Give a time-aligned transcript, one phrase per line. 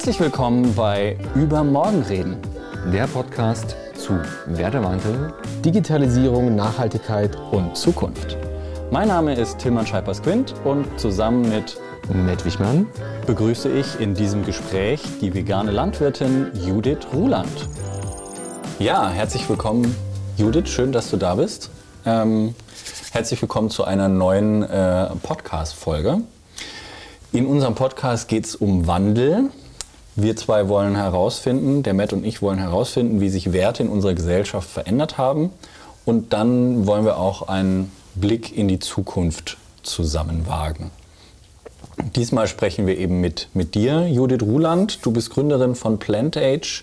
[0.00, 2.38] Herzlich willkommen bei Übermorgen reden.
[2.90, 8.38] Der Podcast zu Wertewandel, Digitalisierung, Nachhaltigkeit und Zukunft.
[8.90, 11.78] Mein Name ist Tilman Scheipers-Quint und zusammen mit
[12.14, 12.86] Matt Wichmann
[13.26, 17.68] begrüße ich in diesem Gespräch die vegane Landwirtin Judith Ruland.
[18.78, 19.94] Ja, herzlich willkommen,
[20.38, 20.70] Judith.
[20.70, 21.68] Schön, dass du da bist.
[22.06, 22.54] Ähm,
[23.12, 26.22] herzlich willkommen zu einer neuen äh, Podcast-Folge.
[27.32, 29.50] In unserem Podcast geht es um Wandel.
[30.22, 34.12] Wir zwei wollen herausfinden, der Matt und ich wollen herausfinden, wie sich Werte in unserer
[34.12, 35.50] Gesellschaft verändert haben.
[36.04, 40.90] Und dann wollen wir auch einen Blick in die Zukunft zusammen wagen.
[42.16, 44.98] Diesmal sprechen wir eben mit, mit dir, Judith Ruland.
[45.06, 46.82] Du bist Gründerin von PlantAge,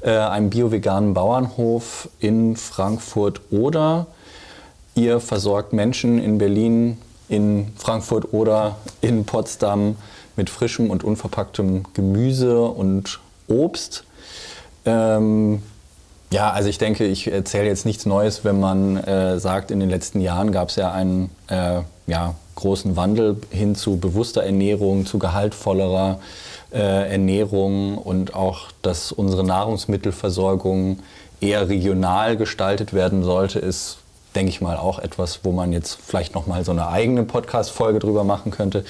[0.00, 4.08] äh, einem bio-veganen Bauernhof in Frankfurt-Oder.
[4.96, 6.98] Ihr versorgt Menschen in Berlin,
[7.28, 9.96] in Frankfurt oder in Potsdam
[10.36, 14.04] mit frischem und unverpacktem Gemüse und Obst.
[14.84, 15.62] Ähm,
[16.32, 19.90] ja, also ich denke, ich erzähle jetzt nichts Neues, wenn man äh, sagt, in den
[19.90, 25.18] letzten Jahren gab es ja einen äh, ja, großen Wandel hin zu bewusster Ernährung, zu
[25.18, 26.20] gehaltvollerer
[26.72, 31.00] äh, Ernährung und auch, dass unsere Nahrungsmittelversorgung
[31.42, 33.98] eher regional gestaltet werden sollte, ist
[34.34, 38.24] denke ich mal, auch etwas, wo man jetzt vielleicht nochmal so eine eigene Podcast-Folge drüber
[38.24, 38.84] machen könnte.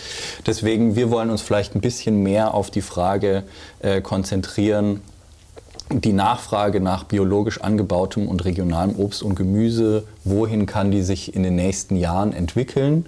[0.46, 3.44] Deswegen, wir wollen uns vielleicht ein bisschen mehr auf die Frage
[3.80, 5.00] äh, konzentrieren,
[5.90, 11.42] die Nachfrage nach biologisch angebautem und regionalem Obst und Gemüse, wohin kann die sich in
[11.42, 13.06] den nächsten Jahren entwickeln?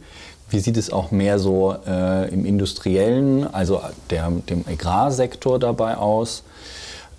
[0.50, 6.44] Wie sieht es auch mehr so äh, im industriellen, also der, dem Agrarsektor dabei aus?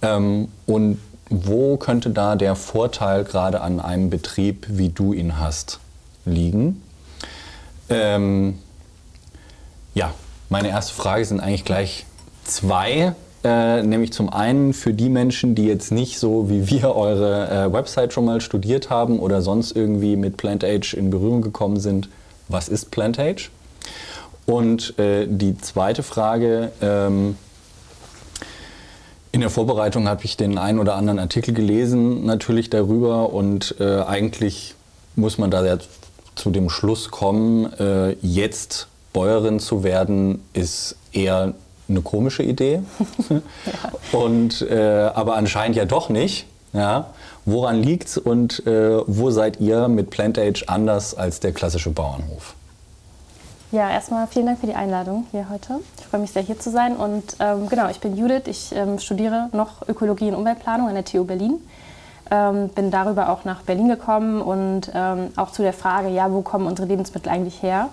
[0.02, 5.80] Ähm, und wo könnte da der Vorteil gerade an einem Betrieb, wie du ihn hast,
[6.26, 6.82] liegen?
[7.90, 8.60] Ähm,
[9.94, 10.14] ja,
[10.50, 12.06] meine erste Frage sind eigentlich gleich
[12.44, 13.16] zwei.
[13.44, 17.72] Äh, nämlich zum einen für die Menschen, die jetzt nicht so wie wir eure äh,
[17.72, 22.10] Website schon mal studiert haben oder sonst irgendwie mit PlantAge in Berührung gekommen sind.
[22.48, 23.50] Was ist PlantAge?
[24.48, 27.38] Und äh, die zweite Frage, ähm,
[29.36, 33.34] in der Vorbereitung habe ich den einen oder anderen Artikel gelesen, natürlich darüber.
[33.34, 34.76] Und äh, eigentlich
[35.18, 35.78] muss man da ja
[36.36, 41.54] zu dem Schluss kommen, äh, jetzt Bäuerin zu werden, ist eher
[41.90, 42.80] eine komische Idee.
[43.30, 43.42] ja.
[44.18, 46.46] und, äh, aber anscheinend ja doch nicht.
[46.72, 47.08] Ja?
[47.44, 52.56] Woran liegt's und äh, wo seid ihr mit PlantAge anders als der klassische Bauernhof?
[53.76, 55.82] Ja, erstmal vielen Dank für die Einladung hier heute.
[56.00, 56.96] Ich freue mich sehr, hier zu sein.
[56.96, 58.44] Und ähm, genau, ich bin Judith.
[58.46, 61.60] Ich ähm, studiere noch Ökologie und Umweltplanung an der TU Berlin.
[62.32, 66.40] Ähm, bin darüber auch nach Berlin gekommen und ähm, auch zu der Frage, ja, wo
[66.40, 67.90] kommen unsere Lebensmittel eigentlich her?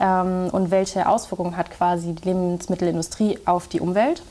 [0.00, 4.22] Ähm, und welche Auswirkungen hat quasi die Lebensmittelindustrie auf die Umwelt?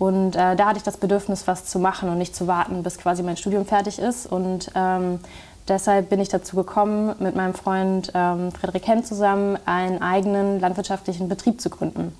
[0.00, 2.98] Und äh, da hatte ich das Bedürfnis, was zu machen und nicht zu warten, bis
[2.98, 4.26] quasi mein Studium fertig ist.
[4.26, 5.20] Und ähm,
[5.68, 11.28] Deshalb bin ich dazu gekommen, mit meinem Freund ähm, Frederik Henn zusammen einen eigenen landwirtschaftlichen
[11.28, 12.12] Betrieb zu gründen.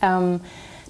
[0.00, 0.40] Ähm,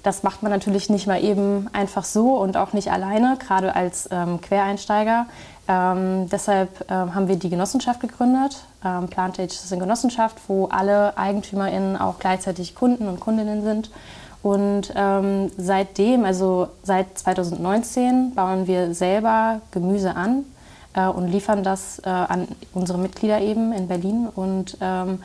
[0.01, 4.09] das macht man natürlich nicht mal eben einfach so und auch nicht alleine, gerade als
[4.11, 5.27] ähm, Quereinsteiger.
[5.67, 8.65] Ähm, deshalb ähm, haben wir die Genossenschaft gegründet.
[8.83, 13.91] Ähm, Plantage ist eine Genossenschaft, wo alle EigentümerInnen auch gleichzeitig Kunden und Kundinnen sind.
[14.41, 20.43] Und ähm, seitdem, also seit 2019, bauen wir selber Gemüse an
[20.93, 25.19] äh, und liefern das äh, an unsere Mitglieder eben in Berlin und ähm,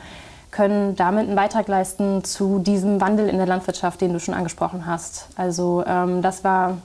[0.51, 4.85] können damit einen Beitrag leisten zu diesem Wandel in der Landwirtschaft, den du schon angesprochen
[4.85, 5.27] hast.
[5.35, 6.77] Also ähm, das war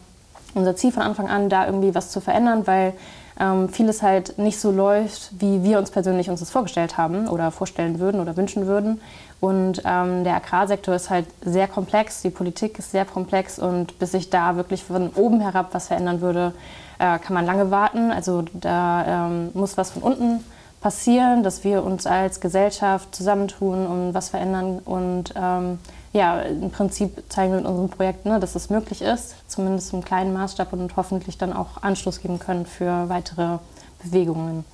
[0.55, 2.93] unser Ziel von Anfang an, da irgendwie was zu verändern, weil
[3.39, 7.51] ähm, vieles halt nicht so läuft, wie wir uns persönlich uns das vorgestellt haben oder
[7.51, 9.01] vorstellen würden oder wünschen würden.
[9.41, 14.13] Und ähm, der Agrarsektor ist halt sehr komplex, die Politik ist sehr komplex und bis
[14.13, 16.55] sich da wirklich von oben herab was verändern würde,
[16.99, 18.11] äh, kann man lange warten.
[18.11, 20.45] Also da ähm, muss was von unten
[20.81, 24.81] passieren, dass wir uns als Gesellschaft zusammentun und was verändern.
[24.85, 25.79] Und ähm,
[26.15, 30.05] ja, im Prinzip zeigen wir mit unserem Projekt, ne, dass es möglich ist, zumindest im
[30.05, 33.59] kleinen Maßstab und hoffentlich dann auch Anstoß geben können für weitere
[34.03, 34.65] Bewegungen.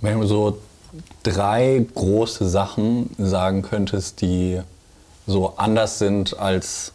[0.00, 0.58] Wenn du so
[1.24, 4.60] drei große Sachen sagen könntest, die
[5.26, 6.92] so anders sind als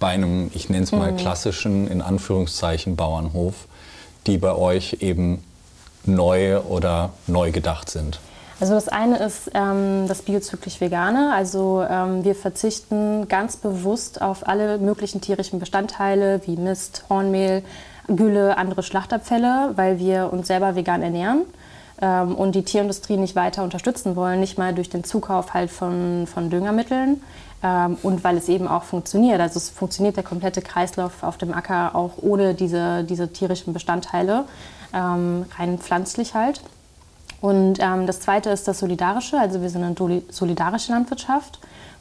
[0.00, 1.18] bei einem, ich nenne es mal mhm.
[1.18, 3.68] klassischen, in Anführungszeichen, Bauernhof,
[4.26, 5.44] die bei euch eben
[6.04, 8.18] neu oder neu gedacht sind?
[8.60, 11.32] Also das eine ist ähm, das biozyklisch Vegane.
[11.34, 17.62] Also ähm, wir verzichten ganz bewusst auf alle möglichen tierischen Bestandteile wie Mist, Hornmehl,
[18.06, 21.42] Gülle, andere Schlachtabfälle, weil wir uns selber vegan ernähren
[22.02, 26.26] ähm, und die Tierindustrie nicht weiter unterstützen wollen, nicht mal durch den Zukauf halt von,
[26.26, 27.22] von Düngermitteln.
[27.62, 29.40] ähm, und weil es eben auch funktioniert.
[29.40, 34.44] Also es funktioniert der komplette Kreislauf auf dem Acker auch ohne diese, diese tierischen Bestandteile,
[34.94, 36.60] ähm, rein pflanzlich halt.
[37.40, 41.58] Und ähm, das Zweite ist das Solidarische, also wir sind eine solidarische Landwirtschaft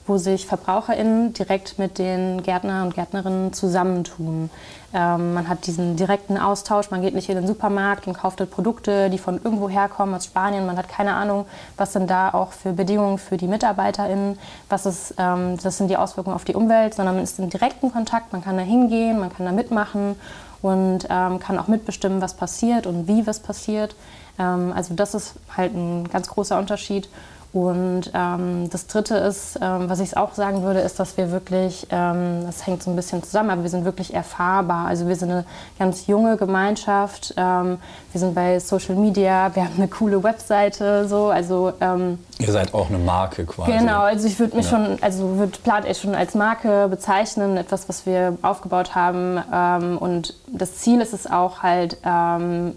[0.09, 4.49] wo sich VerbraucherInnen direkt mit den Gärtner und Gärtnerinnen zusammentun.
[4.91, 8.49] Ähm, man hat diesen direkten Austausch, man geht nicht in den Supermarkt und kauft dort
[8.49, 10.65] Produkte, die von irgendwo herkommen, aus Spanien.
[10.65, 11.45] Man hat keine Ahnung,
[11.77, 15.97] was sind da auch für Bedingungen für die MitarbeiterInnen, was ist, ähm, das sind die
[15.97, 19.31] Auswirkungen auf die Umwelt, sondern man ist im direkten Kontakt, man kann da hingehen, man
[19.31, 20.15] kann da mitmachen
[20.63, 23.95] und ähm, kann auch mitbestimmen, was passiert und wie was passiert.
[24.39, 27.09] Ähm, also das ist halt ein ganz großer Unterschied.
[27.51, 31.87] Und ähm, das Dritte ist, ähm, was ich auch sagen würde, ist, dass wir wirklich,
[31.89, 34.85] ähm, das hängt so ein bisschen zusammen, aber wir sind wirklich erfahrbar.
[34.85, 35.45] Also wir sind eine
[35.79, 37.33] ganz junge Gemeinschaft.
[37.37, 37.79] Ähm,
[38.11, 41.29] wir sind bei Social Media, wir haben eine coole Webseite, so.
[41.29, 43.71] Also ähm, ihr seid auch eine Marke quasi.
[43.71, 44.77] Genau, also ich würde mich ja.
[44.77, 49.41] schon, also würde Plant echt schon als Marke bezeichnen, etwas, was wir aufgebaut haben.
[49.51, 51.97] Ähm, und das Ziel ist es auch halt,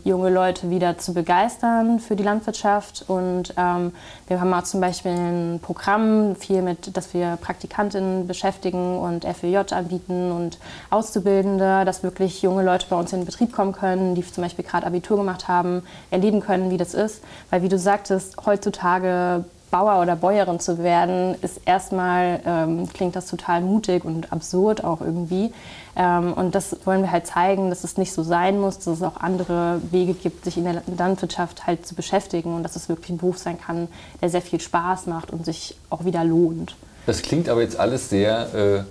[0.05, 3.05] junge Leute wieder zu begeistern für die Landwirtschaft.
[3.09, 9.25] Und wir haben auch zum Beispiel ein Programm, viel mit, dass wir Praktikantinnen beschäftigen und
[9.25, 10.59] FEJ anbieten und
[10.91, 14.65] Auszubildende, dass wirklich junge Leute bei uns in den Betrieb kommen können, die zum Beispiel
[14.65, 17.23] gerade Abitur gemacht haben, erleben können, wie das ist.
[17.51, 23.27] Weil wie du sagtest, heutzutage Bauer oder Bäuerin zu werden, ist erstmal, ähm, klingt das
[23.27, 25.53] total mutig und absurd auch irgendwie.
[25.95, 29.03] Ähm, und das wollen wir halt zeigen, dass es nicht so sein muss, dass es
[29.03, 33.11] auch andere Wege gibt, sich in der Landwirtschaft halt zu beschäftigen und dass es wirklich
[33.11, 33.89] ein Beruf sein kann,
[34.21, 36.77] der sehr viel Spaß macht und sich auch wieder lohnt.
[37.07, 38.87] Das klingt aber jetzt alles sehr,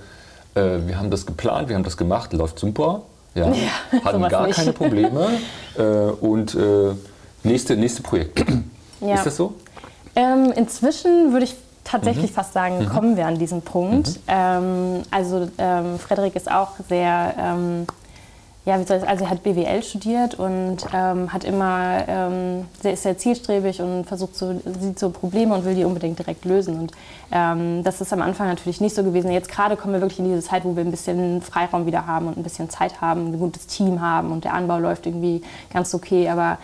[0.56, 3.04] äh, äh, wir haben das geplant, wir haben das gemacht, läuft super.
[3.33, 4.57] Ja, ja hatten gar nicht.
[4.57, 5.30] keine Probleme.
[5.77, 6.92] äh, und äh,
[7.44, 8.44] nächste, nächste Projekt.
[9.00, 9.15] Ja.
[9.15, 9.56] Ist das so?
[10.15, 11.56] Ähm, inzwischen würde ich
[11.91, 12.35] tatsächlich mhm.
[12.35, 12.89] fast sagen, mhm.
[12.89, 14.07] kommen wir an diesen Punkt.
[14.07, 14.15] Mhm.
[14.27, 17.85] Ähm, also ähm, Frederik ist auch sehr, ähm,
[18.63, 22.93] ja, wie soll ich, also er hat BWL studiert und ähm, hat immer, ähm, sehr,
[22.93, 26.79] ist sehr zielstrebig und versucht so, sieht so Probleme und will die unbedingt direkt lösen.
[26.79, 26.91] Und
[27.33, 29.31] das ist am Anfang natürlich nicht so gewesen.
[29.31, 32.27] Jetzt gerade kommen wir wirklich in diese Zeit, wo wir ein bisschen Freiraum wieder haben
[32.27, 35.41] und ein bisschen Zeit haben, ein gutes Team haben und der Anbau läuft irgendwie
[35.71, 36.27] ganz okay.
[36.27, 36.57] Aber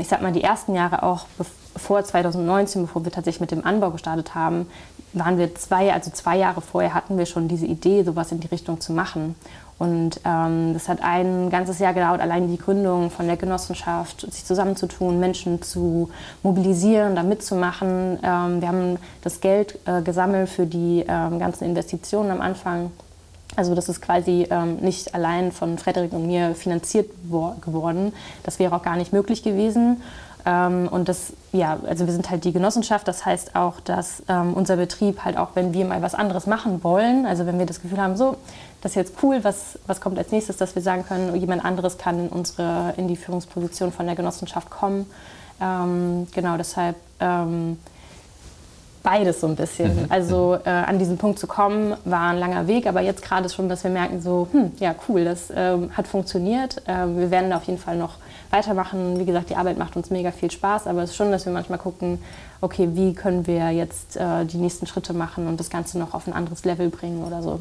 [0.00, 3.64] ich sag mal, die ersten Jahre auch, bevor vor 2019, bevor wir tatsächlich mit dem
[3.64, 4.66] Anbau gestartet haben,
[5.12, 8.46] waren wir zwei, also zwei Jahre vorher hatten wir schon diese Idee, sowas in die
[8.46, 9.34] Richtung zu machen.
[9.78, 14.44] Und ähm, das hat ein ganzes Jahr gedauert, allein die Gründung von der Genossenschaft, sich
[14.44, 16.08] zusammenzutun, Menschen zu
[16.44, 18.18] mobilisieren, da mitzumachen.
[18.22, 22.92] Ähm, wir haben das Geld äh, gesammelt für die ähm, ganzen Investitionen am Anfang.
[23.56, 27.10] Also das ist quasi ähm, nicht allein von Frederik und mir finanziert
[27.60, 28.12] geworden.
[28.44, 30.00] Das wäre auch gar nicht möglich gewesen.
[30.44, 34.54] Ähm, und das, ja, also wir sind halt die Genossenschaft, das heißt auch, dass ähm,
[34.54, 37.80] unser Betrieb halt auch, wenn wir mal was anderes machen wollen, also wenn wir das
[37.80, 38.36] Gefühl haben, so,
[38.80, 41.98] das ist jetzt cool, was, was kommt als nächstes, dass wir sagen können, jemand anderes
[41.98, 45.06] kann in, unsere, in die Führungsposition von der Genossenschaft kommen.
[45.60, 47.78] Ähm, genau, deshalb ähm,
[49.02, 49.94] beides so ein bisschen.
[49.94, 50.06] Mhm.
[50.08, 53.68] Also äh, an diesen Punkt zu kommen, war ein langer Weg, aber jetzt gerade schon,
[53.68, 56.82] dass wir merken, so, hm, ja, cool, das ähm, hat funktioniert.
[56.86, 58.14] Ähm, wir werden da auf jeden Fall noch
[58.50, 59.18] weitermachen.
[59.18, 61.52] Wie gesagt, die Arbeit macht uns mega viel Spaß, aber es ist schon, dass wir
[61.52, 62.18] manchmal gucken,
[62.60, 66.26] okay, wie können wir jetzt äh, die nächsten Schritte machen und das Ganze noch auf
[66.26, 67.60] ein anderes Level bringen oder so.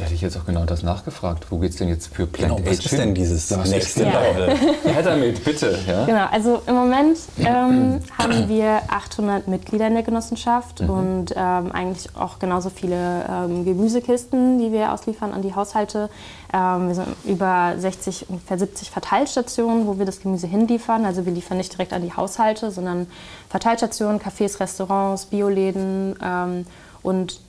[0.00, 1.48] Da hätte ich jetzt auch genau das nachgefragt.
[1.50, 4.22] Wo geht es denn jetzt für Plant genau, was ist denn dieses was nächste ja.
[4.84, 5.78] ja, damit, bitte.
[5.86, 6.06] Ja?
[6.06, 10.90] Genau, also im Moment ähm, haben wir 800 Mitglieder in der Genossenschaft mhm.
[10.90, 16.08] und ähm, eigentlich auch genauso viele ähm, Gemüsekisten, die wir ausliefern an die Haushalte.
[16.54, 21.04] Ähm, wir sind über 60, ungefähr 70 Verteilstationen, wo wir das Gemüse hinliefern.
[21.04, 23.06] Also wir liefern nicht direkt an die Haushalte, sondern
[23.50, 26.64] Verteilstationen, Cafés, Restaurants, Bioläden ähm,
[27.02, 27.40] und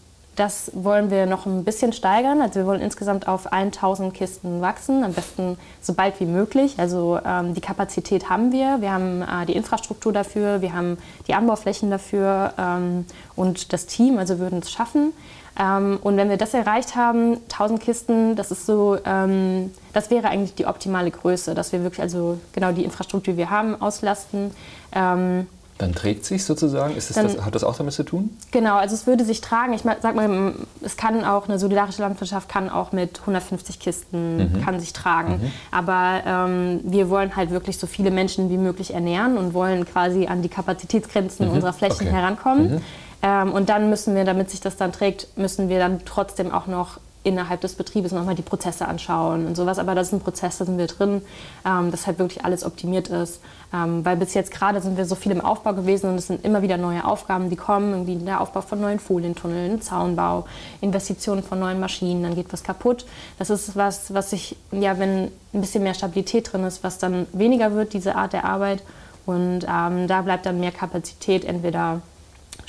[0.41, 2.41] das wollen wir noch ein bisschen steigern.
[2.41, 6.79] Also wir wollen insgesamt auf 1000 Kisten wachsen, am besten so bald wie möglich.
[6.79, 11.36] Also ähm, die Kapazität haben wir, wir haben äh, die Infrastruktur dafür, wir haben die
[11.36, 13.05] Anbauflächen dafür ähm,
[13.36, 15.13] und das Team, also würden es schaffen.
[15.60, 20.29] Ähm, und wenn wir das erreicht haben, 1000 Kisten, das ist so, ähm, das wäre
[20.29, 24.50] eigentlich die optimale Größe, dass wir wirklich also genau die Infrastruktur, die wir haben, auslasten.
[24.91, 25.45] Ähm,
[25.82, 26.96] dann trägt sich sozusagen?
[26.96, 28.30] Ist dann, das, hat das auch damit zu tun?
[28.52, 29.74] Genau, also es würde sich tragen.
[29.74, 34.62] Ich sag mal, es kann auch eine solidarische Landwirtschaft kann auch mit 150 Kisten mhm.
[34.64, 35.34] kann sich tragen.
[35.42, 35.52] Mhm.
[35.72, 40.28] Aber ähm, wir wollen halt wirklich so viele Menschen wie möglich ernähren und wollen quasi
[40.28, 41.54] an die Kapazitätsgrenzen mhm.
[41.54, 42.16] unserer Flächen okay.
[42.16, 42.76] herankommen.
[42.76, 42.82] Mhm.
[43.24, 46.68] Ähm, und dann müssen wir, damit sich das dann trägt, müssen wir dann trotzdem auch
[46.68, 49.78] noch innerhalb des Betriebes nochmal die Prozesse anschauen und sowas.
[49.80, 51.22] Aber das ist ein Prozess, da sind wir drin,
[51.66, 53.42] ähm, dass halt wirklich alles optimiert ist.
[53.74, 56.44] Ähm, weil bis jetzt gerade sind wir so viel im Aufbau gewesen und es sind
[56.44, 57.92] immer wieder neue Aufgaben, die kommen.
[57.92, 60.46] Irgendwie der Aufbau von neuen Folientunneln, Zaunbau,
[60.82, 63.06] Investitionen von neuen Maschinen, dann geht was kaputt.
[63.38, 67.28] Das ist was, was sich, ja, wenn ein bisschen mehr Stabilität drin ist, was dann
[67.34, 68.84] weniger wird, diese Art der Arbeit.
[69.25, 72.01] Und ähm, da bleibt dann mehr Kapazität, entweder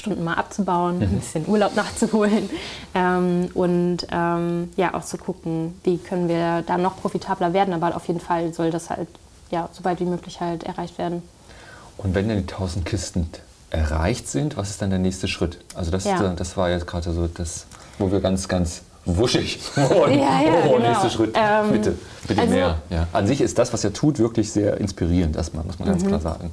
[0.03, 1.03] Stunden mal abzubauen, mhm.
[1.03, 2.51] ein bisschen Urlaub nachzuholen
[2.95, 7.73] ähm, und ähm, ja auch zu gucken, wie können wir da noch profitabler werden.
[7.73, 9.07] Aber auf jeden Fall soll das halt
[9.53, 11.23] ja so bald wie möglich halt erreicht werden.
[11.99, 13.29] Und wenn dann die 1000 Kisten
[13.71, 15.59] erreicht sind, was ist dann der nächste Schritt?
[15.77, 16.35] Also das, ja.
[16.35, 17.67] das war jetzt gerade so das,
[17.99, 20.19] wo wir ganz, ganz wuschig wurden.
[20.19, 20.89] Ja, ja, oh, genau.
[20.89, 21.35] nächster Schritt.
[21.37, 21.95] Ähm, bitte,
[22.27, 22.79] bitte also, mehr.
[22.91, 23.07] Ja.
[23.13, 26.09] An sich ist das, was er tut, wirklich sehr inspirierend, das muss man ganz mhm.
[26.09, 26.53] klar sagen.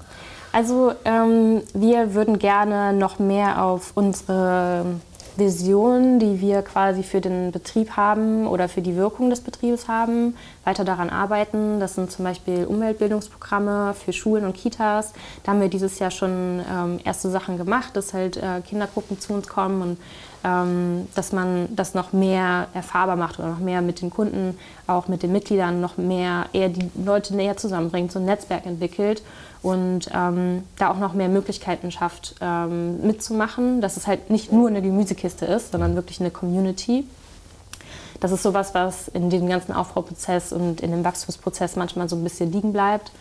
[0.52, 5.00] Also ähm, wir würden gerne noch mehr auf unsere
[5.40, 10.36] Vision, die wir quasi für den Betrieb haben oder für die Wirkung des Betriebes haben,
[10.66, 11.80] weiter daran arbeiten.
[11.80, 15.14] Das sind zum Beispiel Umweltbildungsprogramme für Schulen und Kitas.
[15.44, 19.34] Da haben wir dieses Jahr schon ähm, erste Sachen gemacht, dass halt äh, Kindergruppen zu
[19.34, 19.98] uns kommen und
[20.42, 25.22] dass man das noch mehr erfahrbar macht oder noch mehr mit den Kunden, auch mit
[25.22, 29.22] den Mitgliedern noch mehr eher die Leute näher zusammenbringt, so ein Netzwerk entwickelt
[29.62, 34.70] und ähm, da auch noch mehr Möglichkeiten schafft, ähm, mitzumachen, dass es halt nicht nur
[34.70, 37.06] eine Gemüsekiste ist, sondern wirklich eine Community.
[38.22, 42.24] Das ist sowas, was in dem ganzen Aufbauprozess und in dem Wachstumsprozess manchmal so ein
[42.24, 43.12] bisschen liegen bleibt.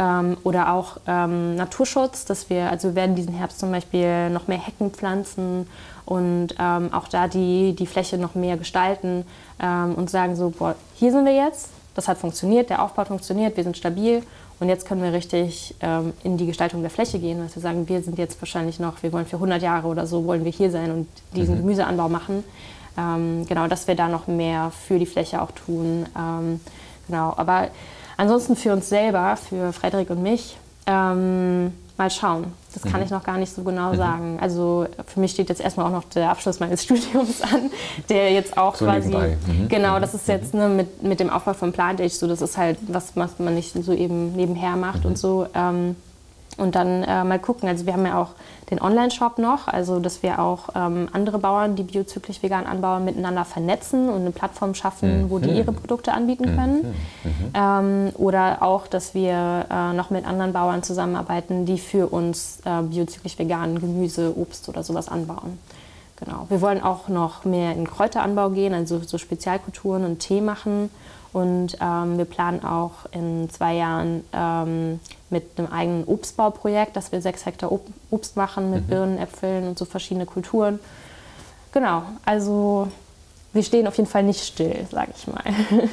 [0.00, 4.46] Ähm, oder auch ähm, Naturschutz, dass wir, also wir werden diesen Herbst zum Beispiel noch
[4.46, 5.66] mehr Hecken pflanzen
[6.04, 9.24] und ähm, auch da die, die Fläche noch mehr gestalten
[9.60, 13.56] ähm, und sagen so, boah, hier sind wir jetzt, das hat funktioniert, der Aufbau funktioniert,
[13.56, 14.22] wir sind stabil
[14.60, 17.88] und jetzt können wir richtig ähm, in die Gestaltung der Fläche gehen, dass wir sagen,
[17.88, 20.70] wir sind jetzt wahrscheinlich noch, wir wollen für 100 Jahre oder so, wollen wir hier
[20.70, 21.62] sein und diesen mhm.
[21.62, 22.44] Gemüseanbau machen.
[22.96, 26.06] Ähm, genau, dass wir da noch mehr für die Fläche auch tun.
[27.08, 27.68] Genau, aber
[28.18, 32.52] ansonsten für uns selber, für Frederik und mich, ähm, mal schauen.
[32.74, 33.06] Das kann mhm.
[33.06, 33.96] ich noch gar nicht so genau mhm.
[33.96, 34.38] sagen.
[34.40, 37.70] Also für mich steht jetzt erstmal auch noch der Abschluss meines Studiums an,
[38.08, 39.10] der jetzt auch so quasi.
[39.10, 39.68] Mhm.
[39.68, 42.78] Genau, das ist jetzt ne, mit, mit dem Aufbau von Plantage so, das ist halt
[42.86, 45.16] was, was man nicht so eben nebenher macht und mhm.
[45.16, 45.46] so.
[45.54, 45.96] Ähm,
[46.58, 47.68] und dann äh, mal gucken.
[47.68, 48.30] Also wir haben ja auch
[48.70, 53.44] den Online-Shop noch, also dass wir auch ähm, andere Bauern, die biozyklisch vegan anbauen, miteinander
[53.44, 55.30] vernetzen und eine Plattform schaffen, mhm.
[55.30, 56.56] wo die ihre Produkte anbieten mhm.
[56.56, 56.94] können.
[57.24, 57.50] Mhm.
[57.54, 62.82] Ähm, oder auch, dass wir äh, noch mit anderen Bauern zusammenarbeiten, die für uns äh,
[62.82, 65.58] biozyklisch vegan Gemüse, Obst oder sowas anbauen.
[66.16, 66.46] Genau.
[66.48, 70.90] Wir wollen auch noch mehr in Kräuteranbau gehen, also so Spezialkulturen und Tee machen.
[71.32, 77.20] Und ähm, wir planen auch in zwei Jahren ähm, mit einem eigenen Obstbauprojekt, dass wir
[77.20, 78.90] sechs Hektar Ob Obst machen mit mhm.
[78.90, 80.78] Birnen, Äpfeln und so verschiedene Kulturen.
[81.72, 82.88] Genau, also
[83.52, 85.44] wir stehen auf jeden Fall nicht still, sage ich mal.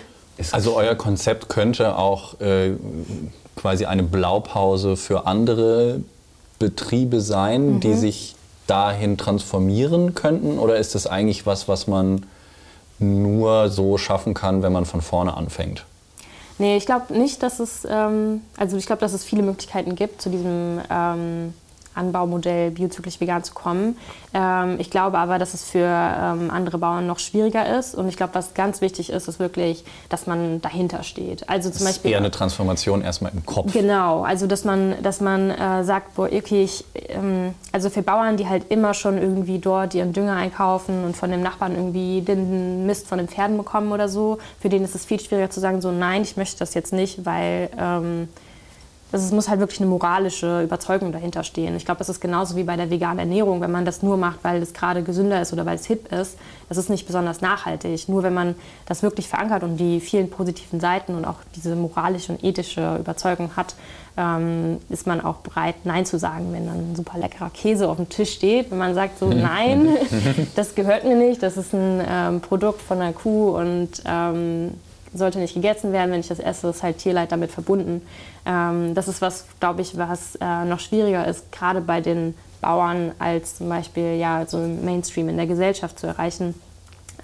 [0.51, 2.71] Also euer Konzept könnte auch äh,
[3.55, 6.01] quasi eine Blaupause für andere
[6.59, 7.79] Betriebe sein, mhm.
[7.79, 8.35] die sich
[8.67, 10.59] dahin transformieren könnten?
[10.59, 12.25] Oder ist das eigentlich was, was man
[12.99, 15.85] nur so schaffen kann, wenn man von vorne anfängt?
[16.57, 20.21] Nee, ich glaube nicht, dass es, ähm, also ich glaube, dass es viele Möglichkeiten gibt
[20.21, 21.53] zu diesem ähm,
[21.95, 23.97] Anbaumodell biozyklisch vegan zu kommen.
[24.33, 27.95] Ähm, ich glaube aber, dass es für ähm, andere Bauern noch schwieriger ist.
[27.95, 31.49] Und ich glaube, was ganz wichtig ist, ist wirklich, dass man dahinter steht.
[31.49, 33.73] Also zum das Beispiel, eher eine Transformation erstmal im Kopf.
[33.73, 38.37] Genau, also dass man, dass man äh, sagt, boah, okay, ich, ähm, also für Bauern,
[38.37, 42.85] die halt immer schon irgendwie dort ihren Dünger einkaufen und von dem Nachbarn irgendwie den
[42.85, 45.81] Mist von den Pferden bekommen oder so, für den ist es viel schwieriger zu sagen,
[45.81, 47.69] so nein, ich möchte das jetzt nicht, weil
[49.21, 51.75] ähm, es muss halt wirklich eine moralische Überzeugung dahinter stehen.
[51.75, 53.61] Ich glaube, das ist genauso wie bei der veganen Ernährung.
[53.61, 56.37] Wenn man das nur macht, weil es gerade gesünder ist oder weil es hip ist,
[56.69, 58.07] das ist nicht besonders nachhaltig.
[58.09, 58.55] Nur wenn man
[58.85, 63.55] das wirklich verankert und die vielen positiven Seiten und auch diese moralische und ethische Überzeugung
[63.55, 63.75] hat,
[64.17, 67.97] ähm, ist man auch bereit, Nein zu sagen, wenn dann ein super leckerer Käse auf
[67.97, 68.71] dem Tisch steht.
[68.71, 69.97] Wenn man sagt so, nein,
[70.55, 74.71] das gehört mir nicht, das ist ein ähm, Produkt von einer Kuh und ähm,
[75.17, 78.01] sollte nicht gegessen werden, wenn ich das esse, ist halt Tierleid damit verbunden.
[78.45, 83.11] Ähm, das ist was, glaube ich, was äh, noch schwieriger ist, gerade bei den Bauern,
[83.19, 86.55] als zum Beispiel ja, so im Mainstream in der Gesellschaft zu erreichen.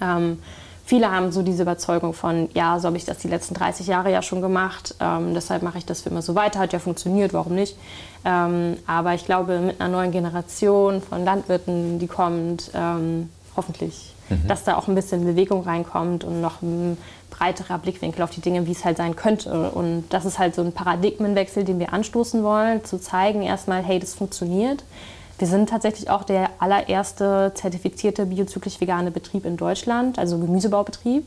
[0.00, 0.38] Ähm,
[0.84, 4.10] viele haben so diese Überzeugung von, ja, so habe ich das die letzten 30 Jahre
[4.12, 7.32] ja schon gemacht, ähm, deshalb mache ich das für immer so weiter, hat ja funktioniert,
[7.32, 7.76] warum nicht?
[8.24, 14.48] Ähm, aber ich glaube, mit einer neuen Generation von Landwirten, die kommt, ähm, hoffentlich, mhm.
[14.48, 16.96] dass da auch ein bisschen Bewegung reinkommt und noch ein
[17.30, 19.70] breiterer Blickwinkel auf die Dinge, wie es halt sein könnte.
[19.70, 23.98] Und das ist halt so ein Paradigmenwechsel, den wir anstoßen wollen, zu zeigen erstmal, hey,
[23.98, 24.84] das funktioniert.
[25.38, 31.26] Wir sind tatsächlich auch der allererste zertifizierte biozyklisch vegane Betrieb in Deutschland, also Gemüsebaubetrieb.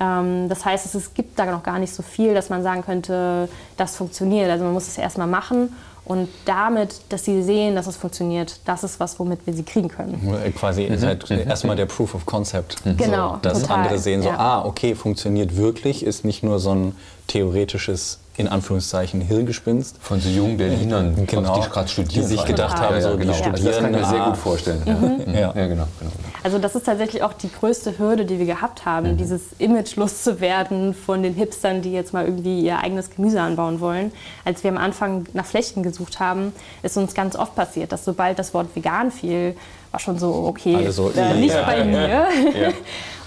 [0.00, 3.48] Ähm, das heißt, es gibt da noch gar nicht so viel, dass man sagen könnte,
[3.76, 4.50] das funktioniert.
[4.50, 5.74] Also man muss es erstmal machen
[6.04, 9.88] und damit, dass sie sehen, dass es funktioniert, das ist was, womit wir sie kriegen
[9.88, 10.20] können.
[10.54, 11.00] Quasi mhm.
[11.00, 12.84] halt erstmal der Proof of Concept.
[12.84, 12.96] Mhm.
[12.96, 13.32] Genau.
[13.34, 13.76] So, dass total.
[13.78, 14.38] andere sehen, so, ja.
[14.38, 16.96] ah, okay, funktioniert wirklich, ist nicht nur so ein
[17.26, 19.96] theoretisches in Anführungszeichen Hirngespinst.
[20.00, 22.28] Von so jungen Berlinern, genau, die gerade studieren.
[22.28, 23.32] Die sich gedacht haben, so, ja, genau.
[23.32, 23.54] die studieren.
[23.54, 24.82] Also das kann ich mir sehr gut vorstellen.
[24.84, 25.34] Mhm.
[25.34, 25.40] Ja.
[25.40, 25.66] ja.
[25.66, 26.12] genau, genau.
[26.44, 29.16] Also das ist tatsächlich auch die größte Hürde, die wir gehabt haben, mhm.
[29.16, 34.12] dieses Image loszuwerden von den Hipstern, die jetzt mal irgendwie ihr eigenes Gemüse anbauen wollen.
[34.44, 38.38] Als wir am Anfang nach Flechten gesucht haben, ist uns ganz oft passiert, dass sobald
[38.38, 39.56] das Wort vegan fiel,
[39.90, 42.08] war schon so, okay, so, äh, nicht ja, bei mir.
[42.08, 42.28] Ja,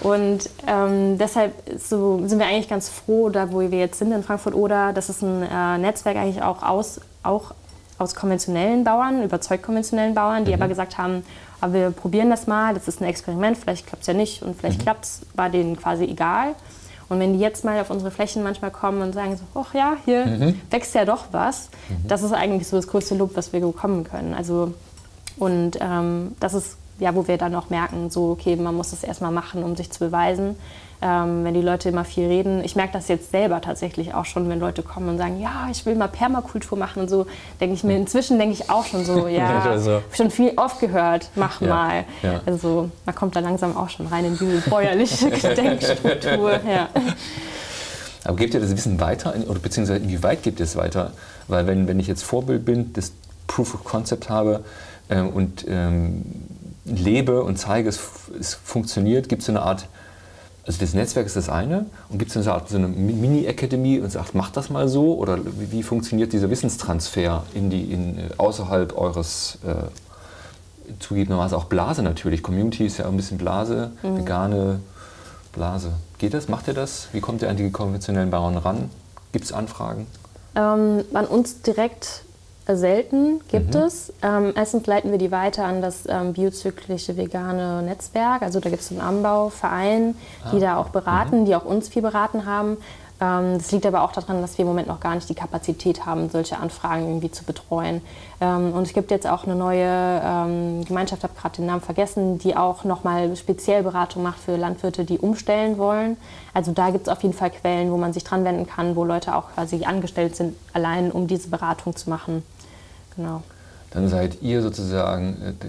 [0.00, 4.22] Und ähm, deshalb so sind wir eigentlich ganz froh, da wo wir jetzt sind in
[4.22, 4.92] Frankfurt-Oder.
[4.92, 7.52] Das ist ein äh, Netzwerk eigentlich auch aus, auch
[7.98, 10.62] aus konventionellen Bauern, überzeugt konventionellen Bauern, die mhm.
[10.62, 11.24] aber gesagt haben,
[11.60, 14.56] aber wir probieren das mal, das ist ein Experiment, vielleicht klappt es ja nicht und
[14.56, 14.82] vielleicht mhm.
[14.84, 16.54] klappt es, war denen quasi egal.
[17.08, 19.96] Und wenn die jetzt mal auf unsere Flächen manchmal kommen und sagen so, ach ja,
[20.04, 20.60] hier mhm.
[20.70, 22.06] wächst ja doch was, mhm.
[22.06, 24.34] das ist eigentlich so das größte Lob, was wir bekommen können.
[24.34, 24.74] Also
[25.38, 29.04] und ähm, das ist ja, wo wir dann auch merken, so, okay, man muss das
[29.04, 30.56] erstmal machen, um sich zu beweisen.
[31.00, 32.64] Ähm, wenn die Leute immer viel reden.
[32.64, 35.86] Ich merke das jetzt selber tatsächlich auch schon, wenn Leute kommen und sagen, ja, ich
[35.86, 37.26] will mal Permakultur machen und so,
[37.60, 40.02] denke ich mir, inzwischen denke ich auch schon so, ja, also.
[40.12, 42.04] schon viel oft gehört, mach ja, mal.
[42.24, 42.40] Ja.
[42.46, 46.52] Also man kommt da langsam auch schon rein in diese bäuerliche Denkstruktur.
[46.68, 46.88] Ja.
[48.24, 51.12] Aber gebt ihr das Wissen weiter, oder beziehungsweise inwieweit gebt ihr es weiter?
[51.46, 53.12] Weil wenn, wenn ich jetzt Vorbild bin, das
[53.46, 54.64] Proof of Concept habe
[55.10, 56.24] ähm, und ähm,
[56.84, 58.00] lebe und zeige, es,
[58.38, 59.86] es funktioniert, gibt es so eine Art,
[60.68, 64.00] also das Netzwerk ist das eine, und gibt es so eine Art so eine Mini-Akademie
[64.00, 65.14] und sagt, macht das mal so?
[65.14, 72.02] Oder wie, wie funktioniert dieser Wissenstransfer in die, in, außerhalb eures, äh, zugegebenermaßen auch Blase
[72.02, 74.18] natürlich, Community ist ja ein bisschen Blase, mhm.
[74.18, 74.80] vegane
[75.54, 75.92] Blase.
[76.18, 76.48] Geht das?
[76.48, 77.08] Macht ihr das?
[77.12, 78.90] Wie kommt ihr an die konventionellen Bauern ran?
[79.32, 80.06] Gibt es Anfragen?
[80.54, 82.24] Ähm, an uns direkt
[82.76, 83.80] selten gibt mhm.
[83.80, 84.12] es.
[84.22, 88.42] Ähm, erstens leiten wir die weiter an das ähm, biozyklische vegane Netzwerk.
[88.42, 90.14] Also da gibt es einen Anbauverein,
[90.44, 90.50] ah.
[90.52, 91.44] die da auch beraten, mhm.
[91.46, 92.76] die auch uns viel beraten haben.
[93.20, 96.06] Ähm, das liegt aber auch daran, dass wir im Moment noch gar nicht die Kapazität
[96.06, 98.00] haben, solche Anfragen irgendwie zu betreuen.
[98.40, 102.38] Ähm, und es gibt jetzt auch eine neue ähm, Gemeinschaft, habe gerade den Namen vergessen,
[102.38, 106.16] die auch nochmal speziell Beratung macht für Landwirte, die umstellen wollen.
[106.54, 109.04] Also da gibt es auf jeden Fall Quellen, wo man sich dran wenden kann, wo
[109.04, 112.42] Leute auch quasi angestellt sind, allein um diese Beratung zu machen.
[113.18, 113.42] Genau.
[113.90, 115.64] Dann seid ihr sozusagen äh,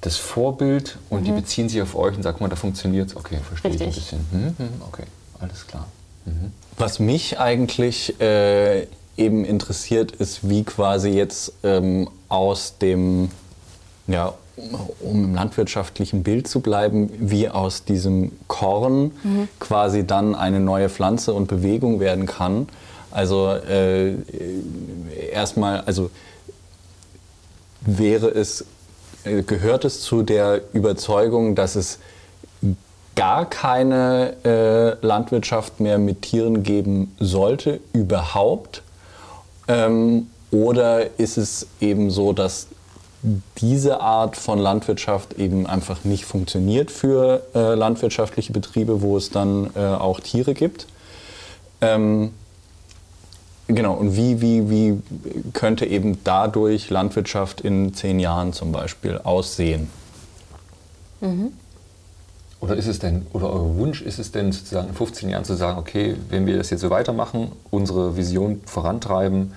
[0.00, 1.24] das Vorbild und mhm.
[1.26, 3.16] die beziehen sich auf euch und sagen, mal, da funktioniert es.
[3.16, 3.88] Okay, verstehe Richtig.
[3.88, 4.56] ich ein bisschen.
[4.58, 5.04] Mhm, mhm, okay,
[5.38, 5.86] alles klar.
[6.24, 6.52] Mhm.
[6.78, 8.86] Was mich eigentlich äh,
[9.18, 13.30] eben interessiert, ist, wie quasi jetzt ähm, aus dem,
[14.06, 14.32] ja,
[15.00, 19.48] um im landwirtschaftlichen Bild zu bleiben, wie aus diesem Korn mhm.
[19.60, 22.68] quasi dann eine neue Pflanze und Bewegung werden kann.
[23.10, 24.14] Also äh,
[25.32, 26.10] erstmal, also
[27.80, 28.64] wäre es,
[29.24, 31.98] äh, gehört es zu der Überzeugung, dass es
[33.14, 38.82] gar keine äh, Landwirtschaft mehr mit Tieren geben sollte, überhaupt?
[39.66, 42.68] Ähm, oder ist es eben so, dass
[43.56, 49.70] diese Art von Landwirtschaft eben einfach nicht funktioniert für äh, landwirtschaftliche Betriebe, wo es dann
[49.74, 50.86] äh, auch Tiere gibt?
[51.80, 52.32] Ähm,
[53.68, 55.02] Genau, und wie, wie, wie
[55.52, 59.90] könnte eben dadurch Landwirtschaft in zehn Jahren zum Beispiel aussehen?
[61.20, 61.52] Mhm.
[62.60, 65.54] Oder ist es denn, oder euer Wunsch ist es denn sozusagen in 15 Jahren zu
[65.54, 69.52] sagen, okay, wenn wir das jetzt so weitermachen, unsere Vision vorantreiben,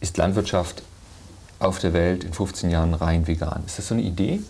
[0.00, 0.82] ist Landwirtschaft
[1.58, 3.64] auf der Welt in 15 Jahren rein vegan?
[3.66, 4.40] Ist das so eine Idee?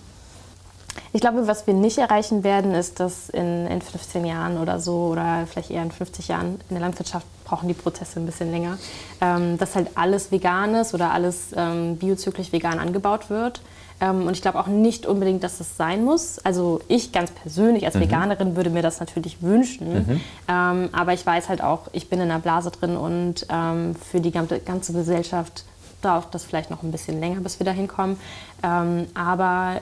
[1.13, 5.09] Ich glaube, was wir nicht erreichen werden, ist, dass in, in 15 Jahren oder so
[5.13, 8.79] oder vielleicht eher in 50 Jahren in der Landwirtschaft brauchen die Prozesse ein bisschen länger,
[9.21, 13.61] ähm, dass halt alles vegan ist oder alles ähm, biozyklisch vegan angebaut wird.
[14.01, 16.39] Ähm, und ich glaube auch nicht unbedingt, dass das sein muss.
[16.41, 18.01] Also ich ganz persönlich als mhm.
[18.01, 19.93] Veganerin würde mir das natürlich wünschen.
[19.93, 20.21] Mhm.
[20.49, 24.21] Ähm, aber ich weiß halt auch, ich bin in einer Blase drin und ähm, für
[24.21, 25.65] die ganze, ganze Gesellschaft
[26.03, 28.19] dauert das vielleicht noch ein bisschen länger, bis wir da hinkommen.
[28.63, 29.81] Ähm, aber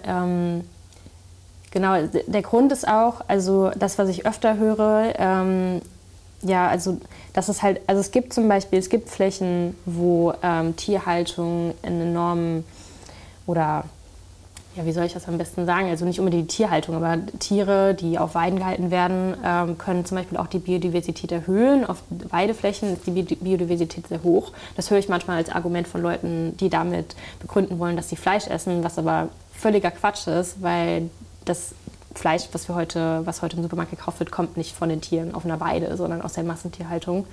[1.76, 1.94] Genau,
[2.26, 5.82] der Grund ist auch, also das, was ich öfter höre, ähm,
[6.40, 6.98] ja, also
[7.34, 12.00] das ist halt, also es gibt zum Beispiel, es gibt Flächen, wo ähm, Tierhaltung in
[12.00, 12.64] enormen
[13.46, 13.84] oder
[14.74, 15.90] ja, wie soll ich das am besten sagen?
[15.90, 20.16] Also nicht unbedingt die Tierhaltung, aber Tiere, die auf Weiden gehalten werden, ähm, können zum
[20.16, 21.84] Beispiel auch die Biodiversität erhöhen.
[21.84, 24.52] Auf Weideflächen ist die Biodiversität sehr hoch.
[24.76, 28.46] Das höre ich manchmal als Argument von Leuten, die damit begründen wollen, dass sie Fleisch
[28.46, 31.10] essen, was aber völliger Quatsch ist, weil
[31.46, 31.74] das
[32.14, 35.34] Fleisch, was, wir heute, was heute im Supermarkt gekauft wird, kommt nicht von den Tieren
[35.34, 37.26] auf einer Weide, sondern aus der Massentierhaltung.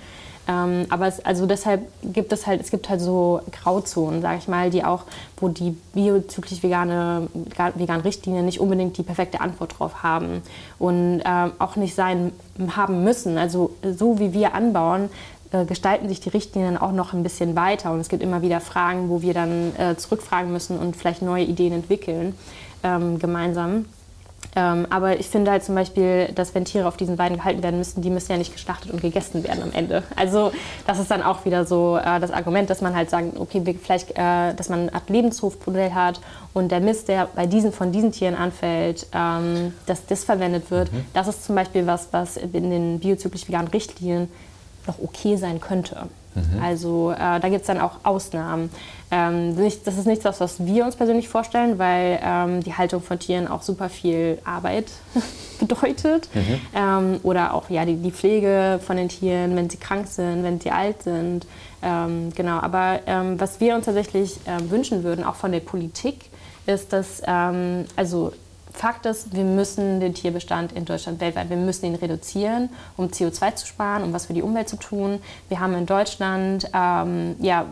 [0.45, 4.47] Ähm, aber es, also deshalb gibt es halt, es gibt halt so Grauzonen, sage ich
[4.49, 5.03] mal, die auch,
[5.37, 7.27] wo die biozyklisch vegane,
[7.75, 10.41] veganen Richtlinien nicht unbedingt die perfekte Antwort drauf haben
[10.79, 12.33] und äh, auch nicht sein
[12.75, 13.37] haben müssen.
[13.37, 15.09] Also so wie wir anbauen,
[15.53, 18.59] äh, gestalten sich die Richtlinien auch noch ein bisschen weiter und es gibt immer wieder
[18.59, 22.35] Fragen, wo wir dann äh, zurückfragen müssen und vielleicht neue Ideen entwickeln
[22.83, 23.85] ähm, gemeinsam.
[24.55, 27.77] Ähm, aber ich finde halt zum Beispiel, dass wenn Tiere auf diesen Weiden gehalten werden
[27.77, 30.03] müssen, die müssen ja nicht geschlachtet und gegessen werden am Ende.
[30.15, 30.51] Also
[30.85, 34.11] das ist dann auch wieder so äh, das Argument, dass man halt sagt, okay, vielleicht,
[34.11, 36.21] äh, dass man eine Art Lebenshofmodell hat
[36.53, 40.93] und der Mist, der bei diesen von diesen Tieren anfällt, ähm, dass das verwendet wird.
[40.93, 41.05] Mhm.
[41.13, 44.29] Das ist zum Beispiel was, was in den biozyklisch veganen Richtlinien
[44.85, 46.07] noch okay sein könnte.
[46.35, 46.63] Mhm.
[46.63, 48.69] Also äh, da gibt es dann auch Ausnahmen.
[49.11, 53.01] Ähm, nicht, das ist nichts, was, was wir uns persönlich vorstellen, weil ähm, die Haltung
[53.01, 54.87] von Tieren auch super viel Arbeit
[55.59, 56.29] bedeutet.
[56.33, 56.61] Mhm.
[56.75, 60.59] Ähm, oder auch ja, die, die, Pflege von den Tieren, wenn sie krank sind, wenn
[60.59, 61.45] sie alt sind.
[61.83, 66.29] Ähm, genau, aber ähm, was wir uns tatsächlich äh, wünschen würden, auch von der Politik,
[66.65, 68.31] ist, dass ähm, also
[68.73, 73.55] Fakt ist, wir müssen den Tierbestand in Deutschland weltweit, wir müssen ihn reduzieren, um CO2
[73.55, 75.19] zu sparen, um was für die Umwelt zu tun.
[75.47, 77.67] Wir haben in Deutschland ähm, ja,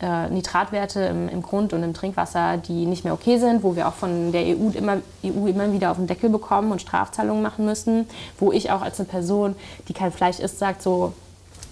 [0.00, 3.88] äh, Nitratwerte im, im, Grund- und im Trinkwasser, die nicht mehr okay sind, wo wir
[3.88, 7.64] auch von der EU immer, EU immer wieder auf den Deckel bekommen und Strafzahlungen machen
[7.64, 8.06] müssen,
[8.38, 9.56] wo ich auch als eine Person,
[9.88, 11.12] die kein Fleisch isst, sagt so,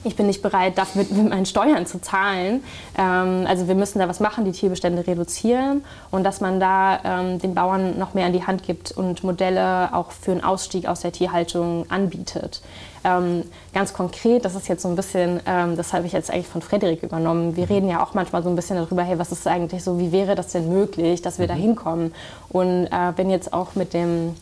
[0.04, 2.62] ich bin nicht bereit, dafür mit meinen Steuern zu zahlen.
[2.96, 7.38] Ähm, also wir müssen da was machen, die Tierbestände reduzieren und dass man da ähm,
[7.38, 11.00] den Bauern noch mehr an die Hand gibt und Modelle auch für einen Ausstieg aus
[11.00, 12.62] der Tierhaltung anbietet.
[13.04, 16.48] Ähm, ganz konkret, das ist jetzt so ein bisschen, ähm, das habe ich jetzt eigentlich
[16.48, 17.56] von Frederik übernommen.
[17.56, 20.12] Wir reden ja auch manchmal so ein bisschen darüber, hey, was ist eigentlich so, wie
[20.12, 21.48] wäre das denn möglich, dass wir mhm.
[21.48, 22.14] da hinkommen?
[22.48, 24.34] Und äh, wenn jetzt auch mit dem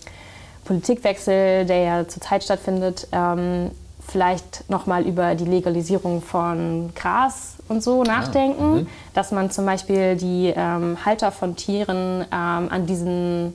[0.64, 3.70] Politikwechsel, der ja zurzeit stattfindet, ähm,
[4.08, 9.66] vielleicht nochmal über die Legalisierung von Gras und so ah, nachdenken, ah, dass man zum
[9.66, 13.52] Beispiel die ähm, Halter von Tieren ähm, an, diesen,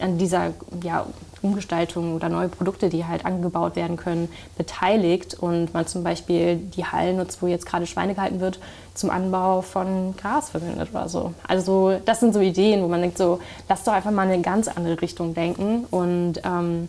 [0.00, 1.06] an dieser ja,
[1.42, 6.84] Umgestaltung oder neue Produkte, die halt angebaut werden können, beteiligt und man zum Beispiel die
[6.84, 8.58] Hallen nutzt, wo jetzt gerade Schweine gehalten wird,
[8.94, 11.32] zum Anbau von Gras verwendet oder so.
[11.46, 13.38] Also das sind so Ideen, wo man denkt so,
[13.68, 16.88] lass doch einfach mal in eine ganz andere Richtung denken und ähm,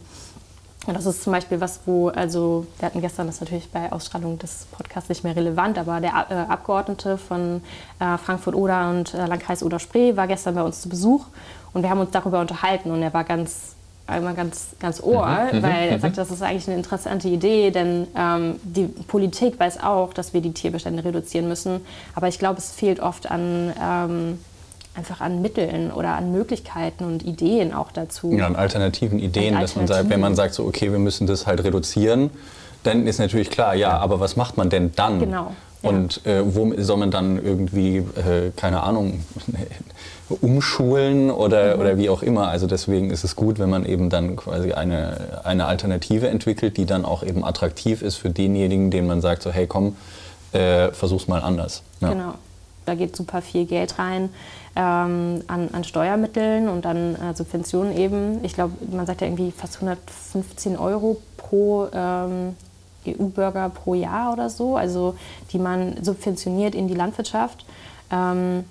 [0.89, 4.39] und das ist zum Beispiel was, wo, also wir hatten gestern, das natürlich bei Ausstrahlung
[4.39, 7.61] des Podcasts nicht mehr relevant, aber der äh, Abgeordnete von
[7.99, 11.25] äh, Frankfurt-Oder und äh, Landkreis Oder-Spree war gestern bei uns zu Besuch
[11.73, 13.75] und wir haben uns darüber unterhalten und er war ganz
[14.07, 16.01] einmal ganz, ganz ohr, mhm, mhm weil er mhm.
[16.01, 20.41] sagte, das ist eigentlich eine interessante Idee, denn ähm, die Politik weiß auch, dass wir
[20.41, 21.81] die Tierbestände reduzieren müssen,
[22.15, 24.39] aber ich glaube, es fehlt oft an ähm,
[24.99, 28.33] einfach an Mitteln oder an Möglichkeiten und Ideen auch dazu.
[28.33, 31.25] Ja, an alternativen Ideen, an dass man sagt, wenn man sagt, so, okay, wir müssen
[31.25, 32.29] das halt reduzieren,
[32.83, 35.19] dann ist natürlich klar, ja, aber was macht man denn dann?
[35.19, 35.53] Genau.
[35.81, 35.89] Ja.
[35.89, 39.23] Und äh, wo soll man dann irgendwie, äh, keine Ahnung,
[40.41, 41.81] umschulen oder, mhm.
[41.81, 42.49] oder wie auch immer.
[42.49, 46.85] Also deswegen ist es gut, wenn man eben dann quasi eine, eine Alternative entwickelt, die
[46.85, 49.95] dann auch eben attraktiv ist für denjenigen, denen man sagt, so hey komm,
[50.51, 51.83] äh, versuch's mal anders.
[52.01, 52.09] Ja.
[52.09, 52.33] Genau.
[52.85, 54.29] Da geht super viel Geld rein
[54.79, 58.43] ähm, an, an, Steuermitteln und an äh, Subventionen eben.
[58.45, 62.55] Ich glaube, man sagt ja irgendwie fast 115 Euro pro ähm,
[63.05, 65.15] EU-Bürger pro Jahr oder so, also
[65.51, 67.65] die man subventioniert in die Landwirtschaft.
[68.09, 68.63] Ähm,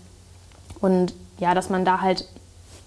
[0.81, 2.27] und ja, dass man da halt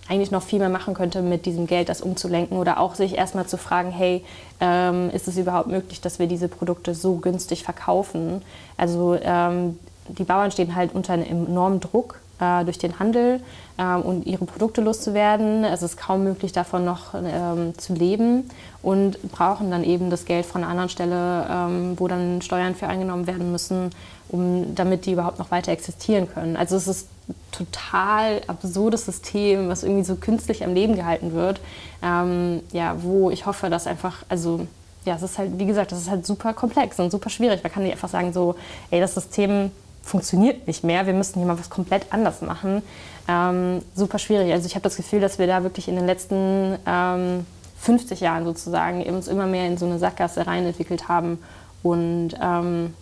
[0.10, 3.46] eigentlich noch viel mehr machen könnte mit diesem Geld, das umzulenken oder auch sich erstmal
[3.46, 4.26] zu fragen, hey,
[4.60, 8.42] ähm, ist es überhaupt möglich, dass wir diese Produkte so günstig verkaufen?
[8.78, 13.40] Also ähm, die Bauern stehen halt unter einem enormen Druck äh, durch den Handel
[13.78, 15.64] äh, und ihre Produkte loszuwerden.
[15.64, 18.50] Es ist kaum möglich, davon noch ähm, zu leben
[18.82, 22.88] und brauchen dann eben das Geld von einer anderen Stelle, ähm, wo dann Steuern für
[22.88, 23.92] eingenommen werden müssen,
[24.30, 26.58] um, damit die überhaupt noch weiter existieren können.
[26.58, 31.62] Also es ist ein total absurdes System, was irgendwie so künstlich am Leben gehalten wird,
[32.04, 34.68] ähm, ja, wo ich hoffe, dass einfach, also
[35.06, 37.64] ja, es ist halt, wie gesagt, das ist halt super komplex und super schwierig.
[37.64, 38.56] Man kann nicht einfach sagen so,
[38.92, 39.72] ey, das System
[40.04, 42.82] funktioniert nicht mehr, wir müssen hier mal was komplett anders machen.
[43.28, 44.52] Ähm, super schwierig.
[44.52, 47.46] Also ich habe das Gefühl, dass wir da wirklich in den letzten ähm,
[47.80, 51.40] 50 Jahren sozusagen uns immer mehr in so eine Sackgasse rein entwickelt haben
[51.84, 52.94] und ähm,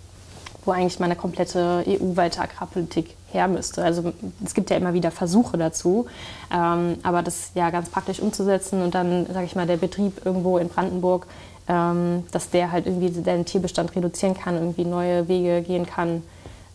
[0.65, 3.83] wo eigentlich mal eine komplette EU-weite Agrarpolitik her müsste.
[3.83, 6.07] Also es gibt ja immer wieder Versuche dazu,
[6.53, 10.57] ähm, aber das ja ganz praktisch umzusetzen und dann, sage ich mal, der Betrieb irgendwo
[10.57, 11.27] in Brandenburg,
[11.67, 16.23] ähm, dass der halt irgendwie den Tierbestand reduzieren kann, irgendwie neue Wege gehen kann,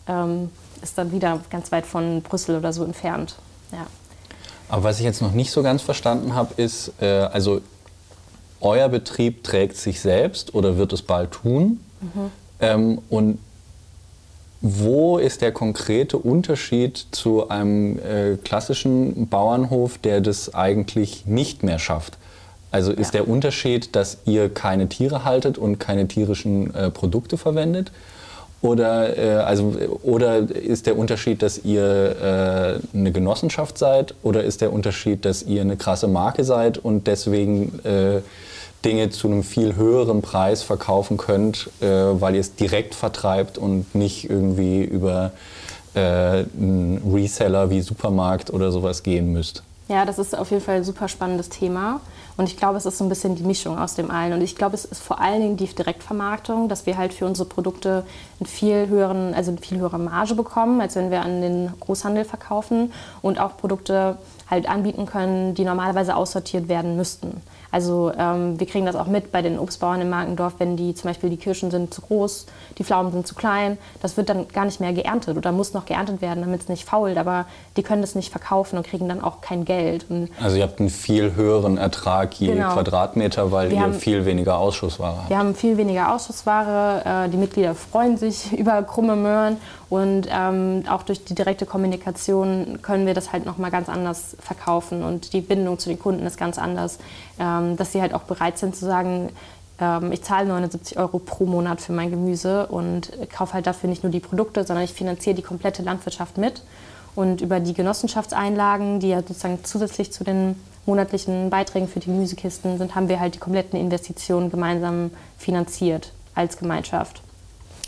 [0.07, 0.49] ähm,
[0.81, 3.35] ist dann wieder ganz weit von Brüssel oder so entfernt.
[3.71, 3.87] Ja.
[4.69, 7.61] Aber was ich jetzt noch nicht so ganz verstanden habe, ist, äh, also
[8.61, 11.79] euer Betrieb trägt sich selbst oder wird es bald tun?
[12.01, 12.31] Mhm.
[12.59, 13.39] Ähm, und
[14.61, 21.77] wo ist der konkrete Unterschied zu einem äh, klassischen Bauernhof, der das eigentlich nicht mehr
[21.77, 22.17] schafft?
[22.71, 23.21] Also ist ja.
[23.21, 27.91] der Unterschied, dass ihr keine Tiere haltet und keine tierischen äh, Produkte verwendet?
[28.65, 34.15] Oder, äh, also, oder ist der Unterschied, dass ihr äh, eine Genossenschaft seid?
[34.23, 38.21] Oder ist der Unterschied, dass ihr eine krasse Marke seid und deswegen äh,
[38.83, 43.93] Dinge zu einem viel höheren Preis verkaufen könnt, äh, weil ihr es direkt vertreibt und
[43.93, 45.31] nicht irgendwie über
[45.93, 49.61] äh, einen Reseller wie Supermarkt oder sowas gehen müsst.
[49.87, 52.01] Ja, das ist auf jeden Fall ein super spannendes Thema.
[52.37, 54.33] Und ich glaube, es ist so ein bisschen die Mischung aus dem allen.
[54.33, 57.47] Und ich glaube, es ist vor allen Dingen die Direktvermarktung, dass wir halt für unsere
[57.47, 58.03] Produkte
[58.39, 62.25] einen viel höheren, also eine viel höhere Marge bekommen, als wenn wir an den Großhandel
[62.25, 64.17] verkaufen und auch Produkte
[64.49, 67.41] halt anbieten können, die normalerweise aussortiert werden müssten.
[67.75, 71.09] Also ähm, wir kriegen das auch mit bei den Obstbauern im Markendorf, wenn die zum
[71.09, 72.45] Beispiel die Kirschen sind zu groß,
[72.77, 75.85] die Pflaumen sind zu klein, das wird dann gar nicht mehr geerntet oder muss noch
[75.85, 77.17] geerntet werden, damit es nicht fault.
[77.17, 80.05] Aber die können das nicht verkaufen und kriegen dann auch kein Geld.
[80.09, 82.71] Und also ihr habt einen viel höheren Ertrag je genau.
[82.71, 85.29] Quadratmeter, weil wir ihr haben, viel weniger Ausschussware habt.
[85.29, 87.25] Wir haben viel weniger Ausschussware.
[87.25, 89.57] Äh, die Mitglieder freuen sich über krumme Möhren
[89.89, 94.35] und ähm, auch durch die direkte Kommunikation können wir das halt noch mal ganz anders
[94.39, 96.99] verkaufen und die Bindung zu den Kunden ist ganz anders.
[97.39, 99.29] Ähm, dass sie halt auch bereit sind zu sagen,
[99.79, 104.03] ähm, ich zahle 79 Euro pro Monat für mein Gemüse und kaufe halt dafür nicht
[104.03, 106.63] nur die Produkte, sondern ich finanziere die komplette Landwirtschaft mit.
[107.15, 112.77] Und über die Genossenschaftseinlagen, die ja sozusagen zusätzlich zu den monatlichen Beiträgen für die Gemüsekisten
[112.77, 117.21] sind, haben wir halt die kompletten Investitionen gemeinsam finanziert als Gemeinschaft.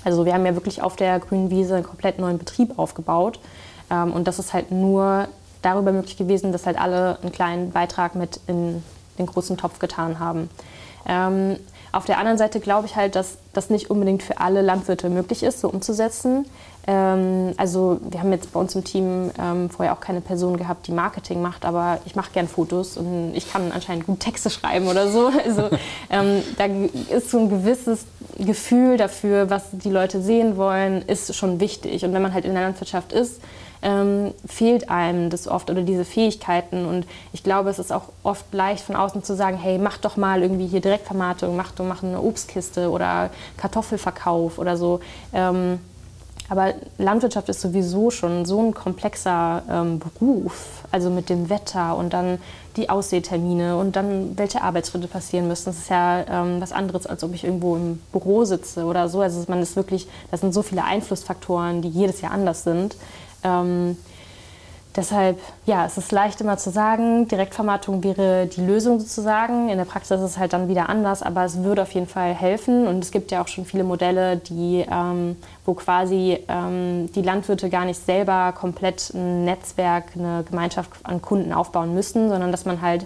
[0.04, 3.40] Also wir haben ja wirklich auf der grünen Wiese einen komplett neuen Betrieb aufgebaut.
[3.92, 5.28] Ähm, und das ist halt nur
[5.62, 8.84] darüber möglich gewesen, dass halt alle einen kleinen Beitrag mit in
[9.18, 10.50] den großen Topf getan haben.
[11.08, 11.58] Ähm,
[11.92, 15.42] auf der anderen Seite glaube ich halt, dass das nicht unbedingt für alle Landwirte möglich
[15.44, 16.46] ist, so umzusetzen.
[16.86, 20.88] Ähm, also wir haben jetzt bei uns im Team ähm, vorher auch keine Person gehabt,
[20.88, 24.88] die Marketing macht, aber ich mache gern Fotos und ich kann anscheinend gut Texte schreiben
[24.88, 25.32] oder so.
[25.48, 25.70] Also
[26.10, 26.66] ähm, da
[27.16, 28.06] ist so ein gewisses
[28.38, 32.04] Gefühl dafür, was die Leute sehen wollen, ist schon wichtig.
[32.04, 33.40] Und wenn man halt in der Landwirtschaft ist,
[33.82, 36.86] ähm, fehlt einem das oft oder diese Fähigkeiten.
[36.86, 40.18] Und ich glaube, es ist auch oft leicht von außen zu sagen, hey, mach doch
[40.18, 45.00] mal irgendwie hier Direktvermarktung, mach doch mach eine Obstkiste oder Kartoffelverkauf oder so.
[45.34, 45.80] Ähm,
[46.50, 52.14] aber Landwirtschaft ist sowieso schon so ein komplexer ähm, Beruf, also mit dem Wetter und
[52.14, 52.40] dann
[52.78, 55.66] die Ausseetermine und dann welche Arbeitsschritte passieren müssen.
[55.66, 59.20] Das ist ja ähm, was anderes, als ob ich irgendwo im Büro sitze oder so.
[59.20, 62.96] Also man ist wirklich, das sind so viele Einflussfaktoren, die jedes Jahr anders sind.
[63.48, 63.98] Ähm,
[64.96, 69.70] deshalb, ja, es ist leicht immer zu sagen, Direktvermarktung wäre die Lösung sozusagen.
[69.70, 72.34] In der Praxis ist es halt dann wieder anders, aber es würde auf jeden Fall
[72.34, 72.88] helfen.
[72.88, 77.70] Und es gibt ja auch schon viele Modelle, die, ähm, wo quasi ähm, die Landwirte
[77.70, 82.82] gar nicht selber komplett ein Netzwerk, eine Gemeinschaft an Kunden aufbauen müssen, sondern dass man
[82.82, 83.06] halt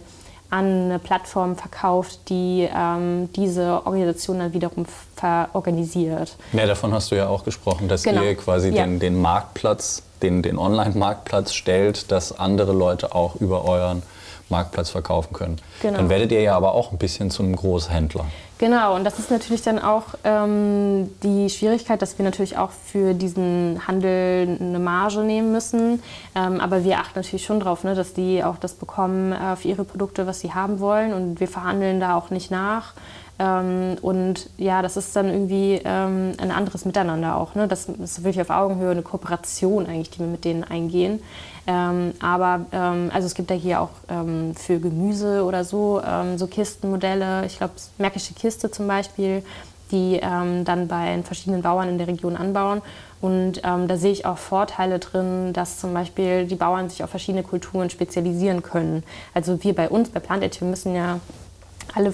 [0.51, 4.85] an eine Plattform verkauft, die ähm, diese Organisation dann wiederum
[5.15, 6.35] verorganisiert.
[6.51, 8.21] Ja, davon hast du ja auch gesprochen, dass genau.
[8.21, 8.83] ihr quasi ja.
[8.83, 14.03] den, den Marktplatz, den, den Online-Marktplatz stellt, dass andere Leute auch über euren
[14.51, 15.57] Marktplatz verkaufen können.
[15.81, 15.97] Genau.
[15.97, 18.25] Dann werdet ihr ja aber auch ein bisschen zu einem Großhändler.
[18.61, 23.15] Genau, und das ist natürlich dann auch ähm, die Schwierigkeit, dass wir natürlich auch für
[23.15, 26.03] diesen Handel eine Marge nehmen müssen.
[26.35, 29.67] Ähm, aber wir achten natürlich schon darauf, ne, dass die auch das bekommen äh, für
[29.67, 31.11] ihre Produkte, was sie haben wollen.
[31.11, 32.93] Und wir verhandeln da auch nicht nach.
[33.39, 37.55] Ähm, und ja, das ist dann irgendwie ähm, ein anderes Miteinander auch.
[37.55, 37.67] Ne?
[37.67, 41.19] Das ist wirklich auf Augenhöhe eine Kooperation eigentlich, die wir mit denen eingehen.
[41.67, 46.37] Ähm, aber ähm, also es gibt ja hier auch ähm, für Gemüse oder so ähm,
[46.37, 47.45] so Kistenmodelle.
[47.45, 49.43] Ich glaube, Märkische Kiste zum Beispiel,
[49.91, 52.81] die ähm, dann bei verschiedenen Bauern in der Region anbauen.
[53.21, 57.11] Und ähm, da sehe ich auch Vorteile drin, dass zum Beispiel die Bauern sich auf
[57.11, 59.03] verschiedene Kulturen spezialisieren können.
[59.35, 61.19] Also wir bei uns, bei Plantet, wir müssen ja
[61.93, 62.13] alle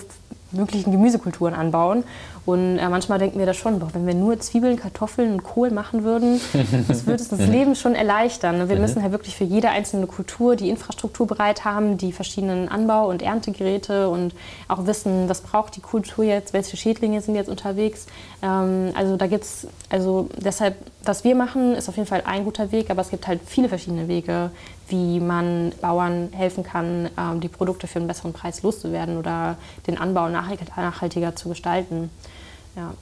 [0.52, 2.04] möglichen Gemüsekulturen anbauen.
[2.48, 5.70] Und äh, manchmal denken wir da schon, boah, wenn wir nur Zwiebeln, Kartoffeln und Kohl
[5.70, 6.40] machen würden,
[6.88, 8.70] das würde das Leben schon erleichtern.
[8.70, 8.82] Wir mhm.
[8.84, 13.22] müssen halt wirklich für jede einzelne Kultur die Infrastruktur bereit haben, die verschiedenen Anbau- und
[13.22, 14.34] Erntegeräte und
[14.70, 18.06] auch wissen, was braucht die Kultur jetzt, welche Schädlinge sind jetzt unterwegs.
[18.42, 22.46] Ähm, also da gibt es, also deshalb, was wir machen, ist auf jeden Fall ein
[22.46, 24.52] guter Weg, aber es gibt halt viele verschiedene Wege,
[24.90, 29.98] wie man Bauern helfen kann, ähm, die Produkte für einen besseren Preis loszuwerden oder den
[29.98, 32.10] Anbau nachhaltiger zu gestalten.
[32.76, 32.94] Ja.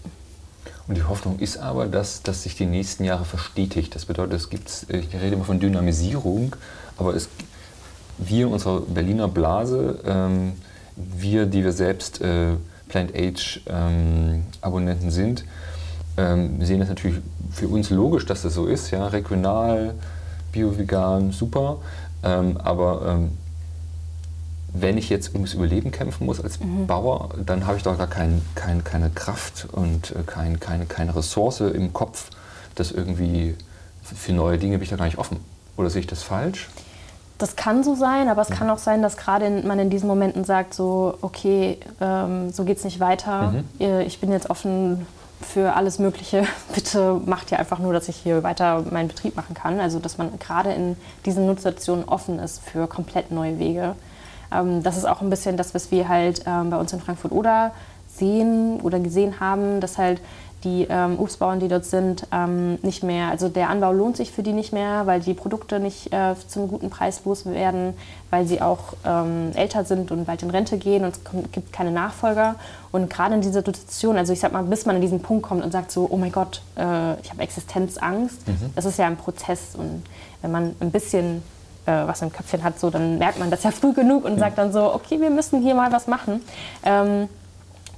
[0.88, 3.94] Und die Hoffnung ist aber, dass das sich die nächsten Jahre verstetigt.
[3.96, 6.56] Das bedeutet, es gibt, ich rede immer von Dynamisierung,
[6.98, 7.30] aber es,
[8.18, 10.54] wir in unserer Berliner Blase, ähm,
[10.96, 12.54] wir, die wir selbst äh,
[12.88, 15.46] Plant-Age-Abonnenten ähm, sind,
[16.18, 17.18] ähm, sehen das natürlich
[17.52, 19.96] für uns logisch, dass das so ist, ja, regional,
[20.56, 21.78] bio-vegan, super.
[22.24, 23.38] Ähm, aber ähm,
[24.74, 26.88] wenn ich jetzt ums Überleben kämpfen muss als mhm.
[26.88, 31.16] Bauer, dann habe ich doch gar kein, kein, keine Kraft und äh, kein, keine, keine
[31.16, 32.30] Ressource im Kopf,
[32.76, 33.56] das irgendwie
[34.04, 35.38] für neue Dinge bin ich da gar nicht offen.
[35.78, 36.70] Oder sehe ich das falsch?
[37.38, 38.56] Das kann so sein, aber es ja.
[38.56, 42.78] kann auch sein, dass gerade man in diesen Momenten sagt, so, okay, ähm, so geht
[42.78, 43.54] es nicht weiter.
[43.80, 44.02] Mhm.
[44.06, 45.06] Ich bin jetzt offen
[45.42, 46.46] für alles Mögliche.
[46.74, 49.80] Bitte macht ja einfach nur, dass ich hier weiter meinen Betrieb machen kann.
[49.80, 53.96] Also, dass man gerade in diesen Nutzsituationen offen ist für komplett neue Wege.
[54.52, 57.32] Ähm, das ist auch ein bisschen das, was wir halt ähm, bei uns in Frankfurt
[57.32, 57.72] oder
[58.16, 60.22] sehen oder gesehen haben, dass halt
[60.66, 64.44] die ähm, Obstbauern, die dort sind, ähm, nicht mehr, also der Anbau lohnt sich für
[64.44, 67.94] die nicht mehr, weil die Produkte nicht äh, zum guten Preis loswerden,
[68.32, 71.72] weil sie auch ähm, älter sind und bald in Rente gehen und es kommt, gibt
[71.72, 72.56] keine Nachfolger.
[72.92, 75.64] Und gerade in dieser Situation, also ich sag mal, bis man an diesen Punkt kommt
[75.64, 78.72] und sagt so, oh mein Gott, äh, ich habe Existenzangst, mhm.
[78.76, 80.04] das ist ja ein Prozess und
[80.42, 81.44] wenn man ein bisschen
[81.86, 84.58] äh, was im Köpfchen hat, so, dann merkt man das ja früh genug und sagt
[84.58, 86.42] dann so, okay, wir müssen hier mal was machen.
[86.84, 87.30] Ähm,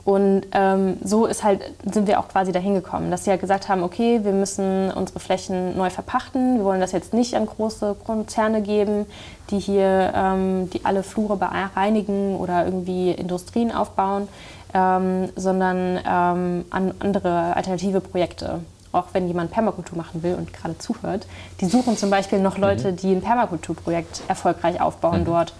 [0.08, 3.68] und ähm, so ist halt, sind wir auch quasi dahin gekommen, dass sie halt gesagt
[3.68, 6.60] haben, okay, wir müssen unsere Flächen neu verpachten.
[6.60, 9.06] Wir wollen das jetzt nicht an große Konzerne geben,
[9.50, 11.38] die hier ähm, die alle Flure
[11.76, 14.30] reinigen oder irgendwie Industrien aufbauen,
[14.74, 18.62] ähm, sondern ähm, an andere alternative Projekte
[18.94, 21.28] auch wenn jemand Permakultur machen will und gerade zuhört,
[21.60, 22.96] die suchen zum Beispiel noch Leute, mhm.
[22.96, 25.26] die ein Permakulturprojekt erfolgreich aufbauen mhm.
[25.26, 25.54] dort.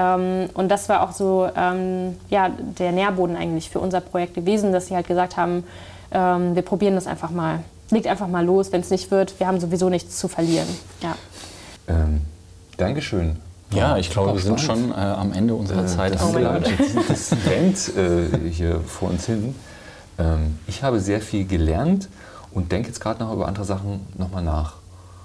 [0.00, 4.72] Ähm, und das war auch so ähm, ja, der Nährboden eigentlich für unser Projekt gewesen,
[4.72, 5.64] dass sie halt gesagt haben,
[6.10, 7.60] ähm, wir probieren das einfach mal.
[7.90, 9.38] Legt einfach mal los, wenn es nicht wird.
[9.38, 10.68] Wir haben sowieso nichts zu verlieren.
[11.02, 11.16] Ja.
[11.88, 12.22] Ähm,
[12.76, 13.36] Dankeschön.
[13.72, 16.66] Ja, ich glaube, wir sind schon äh, am Ende unserer äh, Zeit das angelangt.
[17.08, 19.54] Das rennt äh, hier vor uns hin.
[20.18, 22.08] Ähm, ich habe sehr viel gelernt
[22.52, 24.74] und denke jetzt gerade noch über andere Sachen nochmal nach.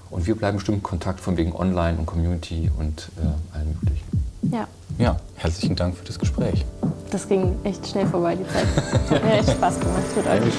[0.10, 4.25] Und wir bleiben bestimmt in Kontakt von wegen Online und Community und äh, allem Möglichen.
[4.51, 4.67] Ja.
[4.97, 6.65] Ja, herzlichen Dank für das Gespräch.
[7.12, 8.65] Das ging echt schnell vorbei, die Zeit.
[9.10, 10.03] Hat mir echt Spaß gemacht.
[10.13, 10.53] Tut euch.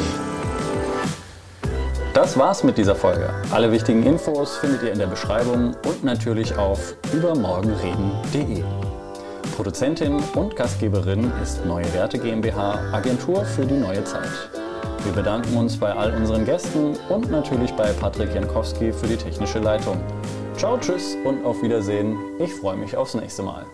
[2.14, 3.28] Das war's mit dieser Folge.
[3.50, 8.64] Alle wichtigen Infos findet ihr in der Beschreibung und natürlich auf übermorgenreden.de.
[9.54, 14.50] Produzentin und Gastgeberin ist Neue Werte GmbH, Agentur für die neue Zeit.
[15.04, 19.58] Wir bedanken uns bei all unseren Gästen und natürlich bei Patrick Jankowski für die technische
[19.58, 20.00] Leitung.
[20.56, 22.16] Ciao, tschüss und auf Wiedersehen.
[22.38, 23.66] Ich freue mich aufs nächste Mal.